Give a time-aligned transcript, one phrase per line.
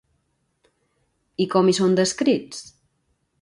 [1.45, 2.65] I com hi són descrits?